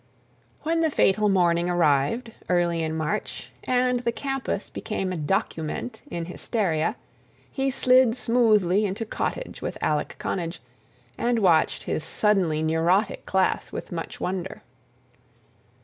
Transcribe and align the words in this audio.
When 0.63 0.81
the 0.81 0.89
fatal 0.89 1.29
morning 1.29 1.69
arrived, 1.69 2.31
early 2.49 2.81
in 2.81 2.97
March, 2.97 3.51
and 3.65 3.99
the 3.99 4.11
campus 4.11 4.67
became 4.67 5.13
a 5.13 5.15
document 5.15 6.01
in 6.09 6.25
hysteria, 6.25 6.95
he 7.51 7.69
slid 7.69 8.15
smoothly 8.15 8.87
into 8.87 9.05
Cottage 9.05 9.61
with 9.61 9.77
Alec 9.79 10.15
Connage 10.17 10.59
and 11.19 11.37
watched 11.37 11.83
his 11.83 12.03
suddenly 12.03 12.63
neurotic 12.63 13.27
class 13.27 13.71
with 13.71 13.91
much 13.91 14.19
wonder. 14.19 14.63